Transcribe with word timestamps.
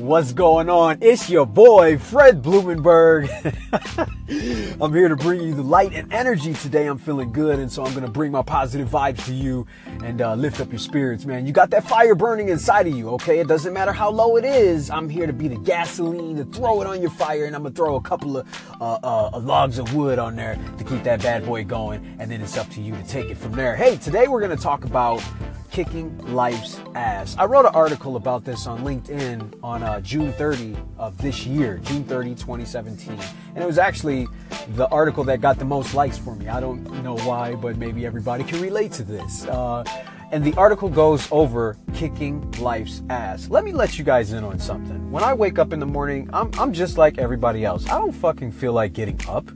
What's 0.00 0.32
going 0.32 0.70
on? 0.70 0.96
It's 1.02 1.28
your 1.28 1.44
boy, 1.44 1.98
Fred 1.98 2.40
Blumenberg. 2.40 3.28
I'm 4.80 4.94
here 4.94 5.08
to 5.08 5.16
bring 5.16 5.42
you 5.42 5.54
the 5.54 5.62
light 5.62 5.92
and 5.92 6.10
energy 6.10 6.54
today. 6.54 6.86
I'm 6.86 6.96
feeling 6.96 7.32
good, 7.32 7.58
and 7.58 7.70
so 7.70 7.84
I'm 7.84 7.92
going 7.92 8.06
to 8.06 8.10
bring 8.10 8.32
my 8.32 8.40
positive 8.40 8.88
vibes 8.88 9.22
to 9.26 9.34
you 9.34 9.66
and 10.02 10.22
uh, 10.22 10.36
lift 10.36 10.58
up 10.58 10.70
your 10.70 10.78
spirits, 10.78 11.26
man. 11.26 11.46
You 11.46 11.52
got 11.52 11.68
that 11.72 11.84
fire 11.84 12.14
burning 12.14 12.48
inside 12.48 12.86
of 12.86 12.96
you, 12.96 13.10
okay? 13.10 13.40
It 13.40 13.46
doesn't 13.46 13.74
matter 13.74 13.92
how 13.92 14.08
low 14.08 14.38
it 14.38 14.44
is. 14.46 14.88
I'm 14.88 15.06
here 15.06 15.26
to 15.26 15.34
be 15.34 15.48
the 15.48 15.58
gasoline, 15.58 16.36
to 16.36 16.44
throw 16.46 16.80
it 16.80 16.86
on 16.86 17.02
your 17.02 17.10
fire, 17.10 17.44
and 17.44 17.54
I'm 17.54 17.60
going 17.60 17.74
to 17.74 17.76
throw 17.76 17.96
a 17.96 18.00
couple 18.00 18.38
of 18.38 18.80
uh, 18.80 19.00
uh, 19.02 19.38
logs 19.38 19.78
of 19.78 19.94
wood 19.94 20.18
on 20.18 20.34
there 20.34 20.58
to 20.78 20.84
keep 20.84 21.02
that 21.02 21.20
bad 21.20 21.44
boy 21.44 21.62
going, 21.64 22.16
and 22.18 22.30
then 22.30 22.40
it's 22.40 22.56
up 22.56 22.70
to 22.70 22.80
you 22.80 22.94
to 22.94 23.06
take 23.06 23.28
it 23.28 23.36
from 23.36 23.52
there. 23.52 23.76
Hey, 23.76 23.98
today 23.98 24.28
we're 24.28 24.40
going 24.40 24.56
to 24.56 24.62
talk 24.62 24.86
about 24.86 25.22
kicking 25.70 26.16
life's 26.34 26.80
ass. 26.94 27.36
I 27.38 27.44
wrote 27.44 27.64
an 27.64 27.74
article 27.74 28.16
about 28.16 28.44
this 28.44 28.66
on 28.66 28.80
LinkedIn 28.82 29.58
on 29.62 29.82
uh, 29.82 30.00
June 30.00 30.32
30 30.32 30.76
of 30.98 31.16
this 31.18 31.46
year, 31.46 31.78
June 31.84 32.04
30, 32.04 32.34
2017. 32.34 33.18
And 33.54 33.62
it 33.62 33.66
was 33.66 33.78
actually 33.78 34.26
the 34.70 34.88
article 34.88 35.24
that 35.24 35.40
got 35.40 35.58
the 35.58 35.64
most 35.64 35.94
likes 35.94 36.18
for 36.18 36.34
me. 36.34 36.48
I 36.48 36.60
don't 36.60 36.82
know 37.02 37.16
why, 37.18 37.54
but 37.54 37.76
maybe 37.76 38.04
everybody 38.04 38.44
can 38.44 38.60
relate 38.60 38.92
to 38.92 39.02
this. 39.02 39.46
Uh, 39.46 39.84
and 40.32 40.44
the 40.44 40.54
article 40.54 40.88
goes 40.88 41.28
over 41.32 41.76
kicking 41.92 42.48
life's 42.52 43.02
ass. 43.10 43.48
Let 43.48 43.64
me 43.64 43.72
let 43.72 43.98
you 43.98 44.04
guys 44.04 44.32
in 44.32 44.44
on 44.44 44.58
something. 44.58 45.10
When 45.10 45.24
I 45.24 45.34
wake 45.34 45.58
up 45.58 45.72
in 45.72 45.80
the 45.80 45.86
morning, 45.86 46.30
I'm, 46.32 46.50
I'm 46.58 46.72
just 46.72 46.98
like 46.98 47.18
everybody 47.18 47.64
else. 47.64 47.86
I 47.86 47.98
don't 47.98 48.12
fucking 48.12 48.52
feel 48.52 48.72
like 48.72 48.92
getting 48.92 49.20
up. 49.28 49.50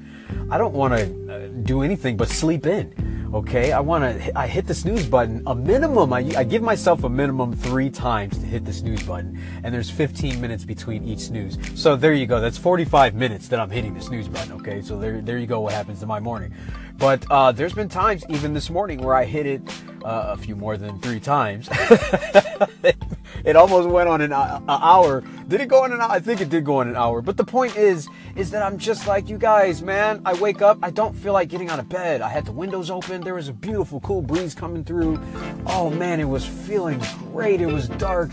I 0.51 0.59
don't 0.59 0.75
want 0.75 0.95
to 0.95 1.33
uh, 1.33 1.49
do 1.63 1.83
anything 1.83 2.17
but 2.17 2.29
sleep 2.29 2.67
in. 2.67 2.93
Okay, 3.35 3.73
I 3.73 3.81
want 3.81 4.05
to, 4.05 4.39
I 4.39 4.47
hit 4.47 4.69
the 4.69 4.75
snooze 4.75 5.09
button 5.09 5.43
a 5.49 5.57
minimum. 5.57 6.13
I, 6.13 6.19
I 6.37 6.45
give 6.45 6.63
myself 6.63 7.03
a 7.03 7.09
minimum 7.09 7.53
three 7.53 7.91
times 7.91 8.39
to 8.39 8.47
hit 8.47 8.65
the 8.65 8.73
snooze 8.73 9.03
button, 9.03 9.43
and 9.65 9.75
there's 9.75 9.91
15 9.91 10.41
minutes 10.41 10.65
between 10.65 11.03
each 11.03 11.19
snooze. 11.19 11.59
So 11.75 11.97
there 11.97 12.13
you 12.13 12.27
go. 12.27 12.41
That's 12.41 12.57
45 12.57 13.17
minutes 13.17 13.49
that 13.49 13.59
I'm 13.59 13.71
hitting 13.71 13.93
the 13.93 14.01
snooze 14.01 14.29
button. 14.29 14.53
Okay, 14.53 14.83
so 14.83 14.97
there, 14.97 15.21
there 15.21 15.39
you 15.39 15.49
go. 15.49 15.63
What 15.63 15.73
happens 15.73 16.01
in 16.01 16.07
my 16.07 16.21
morning? 16.21 16.55
But 16.97 17.27
uh, 17.29 17.51
there's 17.51 17.75
been 17.75 17.89
times, 17.89 18.25
even 18.29 18.55
this 18.55 18.71
morning, 18.71 19.03
where 19.03 19.17
I 19.17 19.25
hit 19.25 19.47
it 19.47 19.63
uh, 20.05 20.27
a 20.29 20.37
few 20.37 20.55
more 20.55 20.77
than 20.77 21.01
three 21.01 21.19
times. 21.19 21.69
it 23.45 23.57
almost 23.57 23.89
went 23.89 24.09
on 24.09 24.21
an, 24.21 24.33
uh, 24.33 24.61
hour. 24.69 25.23
Did 25.49 25.61
it 25.61 25.69
go 25.69 25.85
on 25.85 25.93
an 25.93 26.01
hour? 26.01 26.11
I 26.11 26.21
think 26.21 26.41
it 26.41 26.49
did 26.49 26.65
go 26.65 26.77
on 26.77 26.89
an 26.89 26.97
hour. 26.97 27.21
But 27.21 27.37
the 27.37 27.45
point 27.45 27.77
is, 27.77 28.09
is 28.37 28.51
that 28.51 28.63
I'm 28.63 28.79
just 28.79 29.07
like 29.07 29.29
you 29.29 29.39
guys, 29.39 29.83
man. 29.83 30.23
I 30.25 30.35
wake 30.35 30.63
up, 30.63 30.79
I 30.83 30.91
don't 30.91 31.15
feel 31.15 31.33
like 31.35 31.49
getting 31.49 31.69
out 31.69 31.79
of 31.79 31.89
bed. 31.89 32.23
I 32.23 32.29
had 32.29 32.47
the 32.47 32.53
windows 32.53 32.91
open. 32.91 33.21
There 33.21 33.35
was 33.35 33.49
a 33.49 33.53
beautiful, 33.53 34.01
cool 34.01 34.23
breeze 34.23 34.55
coming 34.55 34.85
through. 34.85 35.21
Oh 35.67 35.91
man, 35.91 36.21
it 36.21 36.29
was 36.29 36.47
feeling 36.47 37.03
great. 37.33 37.61
It 37.61 37.67
was 37.67 37.89
dark. 37.89 38.31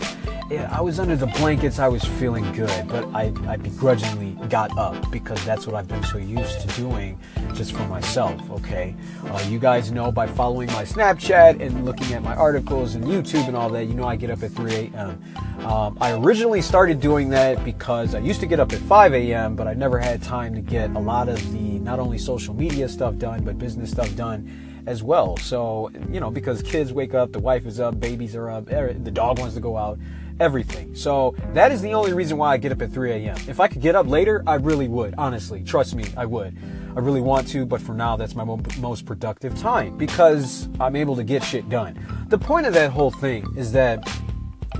I 0.58 0.80
was 0.80 0.98
under 1.00 1.16
the 1.16 1.26
blankets. 1.26 1.78
I 1.78 1.88
was 1.88 2.04
feeling 2.04 2.50
good, 2.52 2.88
but 2.88 3.04
I, 3.14 3.32
I 3.46 3.56
begrudgingly 3.56 4.32
got 4.48 4.76
up 4.76 5.10
because 5.10 5.42
that's 5.44 5.66
what 5.66 5.74
I've 5.74 5.88
been 5.88 6.02
so 6.04 6.18
used 6.18 6.60
to 6.60 6.68
doing 6.80 7.18
just 7.54 7.72
for 7.72 7.86
myself, 7.86 8.38
okay? 8.50 8.94
Uh, 9.24 9.44
you 9.48 9.58
guys 9.58 9.90
know 9.90 10.12
by 10.12 10.26
following 10.26 10.68
my 10.68 10.84
Snapchat 10.84 11.60
and 11.60 11.84
looking 11.84 12.12
at 12.12 12.22
my 12.22 12.34
articles 12.34 12.94
and 12.94 13.04
YouTube 13.04 13.48
and 13.48 13.56
all 13.56 13.70
that, 13.70 13.86
you 13.86 13.94
know 13.94 14.04
I 14.04 14.16
get 14.16 14.30
up 14.30 14.42
at 14.42 14.50
3 14.52 14.74
a.m. 14.74 15.22
Um, 15.64 15.96
I 16.00 16.12
originally 16.12 16.60
started 16.60 17.00
doing 17.00 17.30
that 17.30 17.64
because 17.64 18.14
I 18.14 18.18
used 18.18 18.40
to 18.40 18.46
get 18.46 18.60
up 18.60 18.72
at 18.72 18.80
5 18.80 19.14
a.m., 19.14 19.56
but 19.56 19.66
I 19.66 19.74
never 19.74 19.98
had 19.98 20.22
time 20.22 20.54
to 20.54 20.60
get 20.60 20.90
a 20.90 20.98
lot 20.98 21.28
of 21.28 21.38
the 21.52 21.78
not 21.84 21.98
only 21.98 22.18
social 22.18 22.54
media 22.54 22.88
stuff 22.88 23.16
done, 23.16 23.44
but 23.44 23.58
business 23.58 23.90
stuff 23.90 24.14
done 24.16 24.82
as 24.86 25.02
well. 25.02 25.36
So, 25.36 25.90
you 26.10 26.20
know, 26.20 26.30
because 26.30 26.62
kids 26.62 26.92
wake 26.92 27.14
up, 27.14 27.32
the 27.32 27.38
wife 27.38 27.66
is 27.66 27.80
up, 27.80 28.00
babies 28.00 28.34
are 28.34 28.50
up, 28.50 28.66
the 28.66 29.10
dog 29.12 29.38
wants 29.38 29.54
to 29.54 29.60
go 29.60 29.76
out 29.76 29.98
everything. 30.40 30.94
So 30.94 31.34
that 31.52 31.70
is 31.70 31.82
the 31.82 31.92
only 31.94 32.12
reason 32.12 32.36
why 32.36 32.52
I 32.52 32.56
get 32.56 32.72
up 32.72 32.82
at 32.82 32.90
3 32.90 33.12
a.m. 33.12 33.36
If 33.48 33.60
I 33.60 33.68
could 33.68 33.80
get 33.80 33.94
up 33.94 34.06
later, 34.06 34.42
I 34.46 34.54
really 34.54 34.88
would. 34.88 35.14
Honestly, 35.16 35.62
trust 35.62 35.94
me, 35.94 36.04
I 36.16 36.26
would. 36.26 36.56
I 36.96 37.00
really 37.00 37.20
want 37.20 37.48
to, 37.48 37.64
but 37.64 37.80
for 37.80 37.94
now, 37.94 38.16
that's 38.16 38.34
my 38.34 38.44
most 38.78 39.06
productive 39.06 39.58
time 39.58 39.96
because 39.96 40.68
I'm 40.80 40.96
able 40.96 41.16
to 41.16 41.24
get 41.24 41.42
shit 41.42 41.68
done. 41.68 41.98
The 42.28 42.38
point 42.38 42.66
of 42.66 42.74
that 42.74 42.90
whole 42.90 43.10
thing 43.10 43.46
is 43.56 43.72
that 43.72 44.06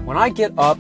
when 0.05 0.17
I 0.17 0.29
get 0.29 0.53
up, 0.59 0.79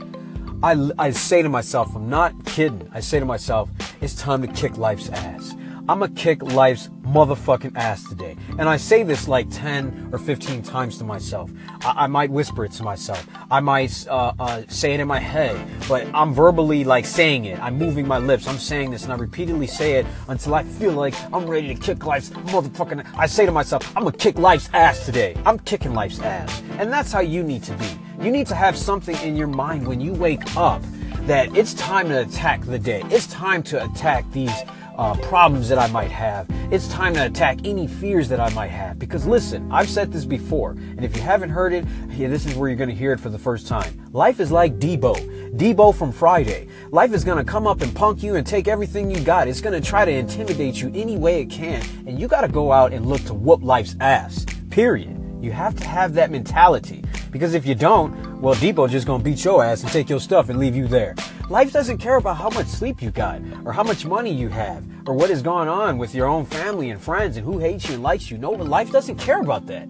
I, 0.62 0.90
I 0.98 1.10
say 1.10 1.42
to 1.42 1.48
myself, 1.48 1.94
I'm 1.94 2.08
not 2.08 2.44
kidding. 2.44 2.88
I 2.92 3.00
say 3.00 3.18
to 3.18 3.24
myself, 3.24 3.70
it's 4.00 4.14
time 4.14 4.42
to 4.42 4.48
kick 4.48 4.76
life's 4.76 5.08
ass. 5.08 5.54
I'm 5.88 5.98
gonna 5.98 6.12
kick 6.12 6.40
life's 6.44 6.88
motherfucking 7.02 7.76
ass 7.76 8.08
today. 8.08 8.36
And 8.56 8.68
I 8.68 8.76
say 8.76 9.02
this 9.02 9.26
like 9.26 9.50
10 9.50 10.10
or 10.12 10.18
15 10.18 10.62
times 10.62 10.96
to 10.98 11.04
myself. 11.04 11.50
I, 11.80 12.04
I 12.04 12.06
might 12.06 12.30
whisper 12.30 12.64
it 12.64 12.70
to 12.72 12.84
myself. 12.84 13.26
I 13.50 13.58
might 13.58 14.06
uh, 14.08 14.32
uh, 14.38 14.62
say 14.68 14.94
it 14.94 15.00
in 15.00 15.08
my 15.08 15.18
head, 15.18 15.60
but 15.88 16.06
I'm 16.14 16.32
verbally 16.34 16.84
like 16.84 17.04
saying 17.04 17.46
it. 17.46 17.58
I'm 17.60 17.78
moving 17.78 18.06
my 18.06 18.18
lips. 18.18 18.46
I'm 18.46 18.58
saying 18.58 18.92
this 18.92 19.02
and 19.02 19.12
I 19.12 19.16
repeatedly 19.16 19.66
say 19.66 19.94
it 19.94 20.06
until 20.28 20.54
I 20.54 20.62
feel 20.62 20.92
like 20.92 21.14
I'm 21.32 21.46
ready 21.46 21.74
to 21.74 21.80
kick 21.80 22.06
life's 22.06 22.30
motherfucking. 22.30 23.04
I 23.16 23.26
say 23.26 23.44
to 23.44 23.52
myself, 23.52 23.84
I'm 23.96 24.04
gonna 24.04 24.16
kick 24.16 24.38
life's 24.38 24.70
ass 24.72 25.04
today. 25.04 25.34
I'm 25.44 25.58
kicking 25.58 25.94
life's 25.94 26.20
ass. 26.20 26.62
And 26.78 26.92
that's 26.92 27.10
how 27.10 27.20
you 27.20 27.42
need 27.42 27.64
to 27.64 27.74
be. 27.74 27.98
You 28.24 28.30
need 28.30 28.46
to 28.46 28.54
have 28.54 28.78
something 28.78 29.16
in 29.16 29.34
your 29.34 29.48
mind 29.48 29.88
when 29.88 30.00
you 30.00 30.12
wake 30.12 30.56
up 30.56 30.80
that 31.22 31.56
it's 31.56 31.74
time 31.74 32.08
to 32.08 32.20
attack 32.20 32.62
the 32.62 32.78
day. 32.78 33.02
It's 33.06 33.26
time 33.26 33.64
to 33.64 33.84
attack 33.84 34.30
these 34.30 34.52
uh, 35.02 35.14
problems 35.16 35.68
that 35.68 35.80
I 35.80 35.88
might 35.88 36.12
have. 36.12 36.46
It's 36.70 36.86
time 36.86 37.14
to 37.14 37.26
attack 37.26 37.58
any 37.64 37.88
fears 37.88 38.28
that 38.28 38.38
I 38.38 38.50
might 38.50 38.70
have. 38.70 39.00
Because 39.00 39.26
listen, 39.26 39.70
I've 39.72 39.88
said 39.88 40.12
this 40.12 40.24
before, 40.24 40.70
and 40.70 41.04
if 41.04 41.16
you 41.16 41.22
haven't 41.22 41.50
heard 41.50 41.72
it, 41.72 41.84
yeah, 42.10 42.28
this 42.28 42.46
is 42.46 42.54
where 42.54 42.68
you're 42.68 42.78
going 42.78 42.88
to 42.88 42.94
hear 42.94 43.12
it 43.12 43.18
for 43.18 43.28
the 43.28 43.38
first 43.38 43.66
time. 43.66 44.08
Life 44.12 44.38
is 44.38 44.52
like 44.52 44.78
Debo. 44.78 45.56
Debo 45.56 45.92
from 45.92 46.12
Friday. 46.12 46.68
Life 46.92 47.12
is 47.12 47.24
going 47.24 47.44
to 47.44 47.50
come 47.50 47.66
up 47.66 47.80
and 47.80 47.92
punk 47.92 48.22
you 48.22 48.36
and 48.36 48.46
take 48.46 48.68
everything 48.68 49.10
you 49.10 49.18
got. 49.20 49.48
It's 49.48 49.60
going 49.60 49.74
to 49.80 49.86
try 49.86 50.04
to 50.04 50.12
intimidate 50.12 50.80
you 50.80 50.92
any 50.94 51.16
way 51.16 51.40
it 51.40 51.50
can. 51.50 51.82
And 52.06 52.20
you 52.20 52.28
got 52.28 52.42
to 52.42 52.48
go 52.48 52.70
out 52.70 52.92
and 52.92 53.04
look 53.04 53.24
to 53.24 53.34
whoop 53.34 53.64
life's 53.64 53.96
ass. 53.98 54.46
Period. 54.70 55.18
You 55.40 55.50
have 55.50 55.74
to 55.74 55.84
have 55.84 56.14
that 56.14 56.30
mentality. 56.30 57.02
Because 57.32 57.54
if 57.54 57.66
you 57.66 57.74
don't, 57.74 58.40
well, 58.40 58.54
Debo 58.54 58.88
just 58.88 59.06
gonna 59.06 59.22
beat 59.22 59.44
your 59.44 59.64
ass 59.64 59.82
and 59.82 59.90
take 59.90 60.08
your 60.08 60.20
stuff 60.20 60.48
and 60.48 60.58
leave 60.58 60.76
you 60.76 60.86
there. 60.86 61.16
Life 61.52 61.70
doesn't 61.70 61.98
care 61.98 62.16
about 62.16 62.38
how 62.38 62.48
much 62.48 62.66
sleep 62.66 63.02
you 63.02 63.10
got, 63.10 63.42
or 63.66 63.74
how 63.74 63.82
much 63.82 64.06
money 64.06 64.32
you 64.32 64.48
have, 64.48 64.82
or 65.06 65.12
what 65.12 65.28
is 65.28 65.42
going 65.42 65.68
on 65.68 65.98
with 65.98 66.14
your 66.14 66.26
own 66.26 66.46
family 66.46 66.88
and 66.88 66.98
friends 66.98 67.36
and 67.36 67.44
who 67.44 67.58
hates 67.58 67.86
you 67.86 67.92
and 67.96 68.02
likes 68.02 68.30
you. 68.30 68.38
No, 68.38 68.52
life 68.52 68.90
doesn't 68.90 69.16
care 69.16 69.38
about 69.38 69.66
that. 69.66 69.86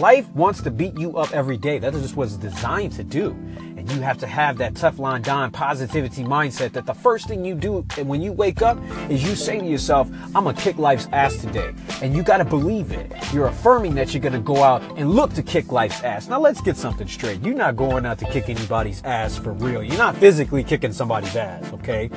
Life 0.00 0.28
wants 0.30 0.62
to 0.62 0.70
beat 0.72 0.98
you 0.98 1.16
up 1.16 1.32
every 1.32 1.56
day. 1.56 1.78
That's 1.78 1.96
just 2.00 2.16
what 2.16 2.26
it's 2.26 2.36
designed 2.36 2.90
to 2.94 3.04
do. 3.04 3.36
And 3.80 3.90
you 3.92 4.02
have 4.02 4.18
to 4.18 4.26
have 4.26 4.58
that 4.58 4.74
Teflon 4.74 5.22
Don 5.22 5.50
positivity 5.50 6.22
mindset 6.22 6.72
that 6.72 6.84
the 6.84 6.92
first 6.92 7.26
thing 7.28 7.46
you 7.46 7.54
do 7.54 7.80
when 8.04 8.20
you 8.20 8.30
wake 8.30 8.60
up 8.60 8.76
is 9.08 9.26
you 9.26 9.34
say 9.34 9.58
to 9.58 9.64
yourself, 9.64 10.06
I'm 10.34 10.44
going 10.44 10.54
to 10.54 10.60
kick 10.60 10.76
life's 10.76 11.08
ass 11.12 11.38
today. 11.38 11.72
And 12.02 12.14
you 12.14 12.22
got 12.22 12.36
to 12.36 12.44
believe 12.44 12.92
it. 12.92 13.10
You're 13.32 13.46
affirming 13.46 13.94
that 13.94 14.12
you're 14.12 14.20
going 14.20 14.34
to 14.34 14.38
go 14.38 14.62
out 14.62 14.82
and 14.98 15.12
look 15.12 15.32
to 15.32 15.42
kick 15.42 15.72
life's 15.72 16.02
ass. 16.02 16.28
Now 16.28 16.38
let's 16.38 16.60
get 16.60 16.76
something 16.76 17.08
straight. 17.08 17.42
You're 17.42 17.54
not 17.54 17.74
going 17.74 18.04
out 18.04 18.18
to 18.18 18.26
kick 18.26 18.50
anybody's 18.50 19.02
ass 19.02 19.38
for 19.38 19.54
real. 19.54 19.82
You're 19.82 19.96
not 19.96 20.14
physically 20.14 20.62
kicking 20.62 20.92
somebody's 20.92 21.34
ass, 21.34 21.72
okay? 21.72 22.10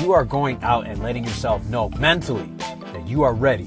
You 0.00 0.12
are 0.12 0.24
going 0.24 0.62
out 0.62 0.86
and 0.86 1.02
letting 1.02 1.24
yourself 1.24 1.64
know 1.64 1.88
mentally 1.98 2.48
that 2.92 3.08
you 3.08 3.24
are 3.24 3.34
ready 3.34 3.66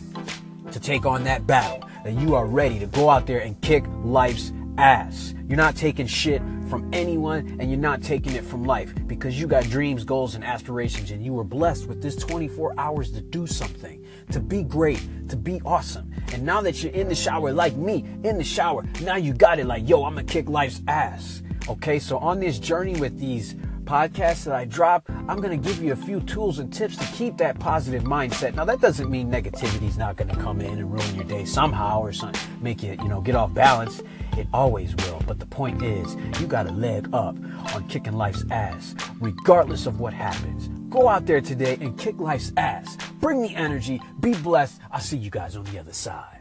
to 0.72 0.80
take 0.80 1.06
on 1.06 1.26
that 1.26 1.46
battle 1.46 1.86
that 2.04 2.14
you 2.14 2.34
are 2.36 2.46
ready 2.46 2.80
to 2.80 2.88
go 2.88 3.10
out 3.10 3.28
there 3.28 3.40
and 3.40 3.60
kick 3.62 3.84
life's 4.04 4.52
ass. 4.78 5.34
You're 5.48 5.58
not 5.58 5.76
taking 5.76 6.08
shit 6.08 6.42
from 6.70 6.90
anyone 6.94 7.58
and 7.60 7.70
you're 7.70 7.80
not 7.80 8.02
taking 8.02 8.34
it 8.34 8.46
from 8.46 8.64
life 8.64 8.94
because 9.08 9.40
you 9.40 9.48
got 9.48 9.64
dreams, 9.66 10.04
goals, 10.04 10.36
and 10.36 10.44
aspirations 10.44 11.12
and 11.12 11.24
you 11.24 11.34
were 11.34 11.44
blessed 11.44 11.88
with 11.88 12.02
this 12.02 12.16
24 12.16 12.74
hours 12.78 13.12
to 13.12 13.22
do 13.22 13.46
something, 13.46 14.06
to 14.32 14.40
be 14.40 14.64
great, 14.64 15.06
to 15.30 15.36
be 15.36 15.62
awesome. 15.66 16.12
And 16.34 16.44
now 16.44 16.62
that 16.62 16.82
you're 16.82 16.94
in 16.94 17.10
the 17.10 17.16
shower 17.16 17.52
like 17.52 17.76
me, 17.76 18.06
in 18.24 18.38
the 18.38 18.44
shower, 18.44 18.84
now 19.02 19.18
you 19.18 19.34
got 19.34 19.60
it 19.60 19.66
like, 19.66 19.88
yo, 19.88 20.06
I'm 20.06 20.16
gonna 20.16 20.24
kick 20.26 20.48
life's 20.50 20.82
ass. 20.88 21.44
Okay, 21.68 22.00
so 22.00 22.18
on 22.18 22.40
this 22.40 22.58
journey 22.58 22.96
with 23.00 23.20
these 23.20 23.56
podcasts 23.82 24.46
that 24.46 24.54
I 24.54 24.66
drop, 24.66 25.10
I'm 25.28 25.42
going 25.42 25.60
to 25.60 25.70
give 25.70 25.82
you 25.82 25.94
a 25.94 25.96
few 25.96 26.20
tools 26.22 26.60
and 26.60 26.72
tips 26.72 26.96
to 26.98 27.06
keep 27.14 27.38
that 27.38 27.60
positive 27.60 28.04
mindset. 28.04 28.56
Now, 28.56 28.66
that 28.66 28.82
doesn't 28.82 29.10
mean 29.10 29.32
negativity 29.32 29.88
is 29.88 29.98
not 29.98 30.16
going 30.16 30.30
to 30.30 30.36
come 30.36 30.62
in 30.62 30.80
and 30.80 30.92
ruin 30.92 31.16
your 31.16 31.24
day 31.24 31.46
somehow 31.46 32.02
or 32.02 32.14
something, 32.14 32.42
make 32.62 32.84
you, 32.84 32.92
you 32.92 33.08
know, 33.08 33.22
get 33.22 33.36
off 33.36 33.54
balance. 33.54 34.02
It 34.38 34.48
always 34.54 34.96
will. 34.96 35.22
But 35.28 35.40
the 35.40 35.46
point 35.46 35.84
is, 35.84 36.16
you 36.40 36.48
got 36.48 36.68
a 36.68 36.72
leg 36.72 37.08
up 37.14 37.36
on 37.76 37.88
kicking 37.88 38.14
life's 38.14 38.46
ass, 38.52 38.96
regardless 39.20 39.86
of 39.86 40.00
what 40.00 40.14
happens. 40.14 40.70
Go 40.90 41.08
out 41.08 41.26
there 41.26 41.42
today 41.42 41.78
and 41.82 41.98
kick 41.98 42.20
life's 42.20 42.52
ass. 42.58 42.98
Bring 43.20 43.42
the 43.42 43.56
energy. 43.56 44.02
Be 44.20 44.34
blessed. 44.36 44.80
I'll 44.92 45.00
see 45.00 45.18
you 45.18 45.30
guys 45.30 45.56
on 45.56 45.64
the 45.66 45.80
other 45.80 45.94
side. 45.94 46.41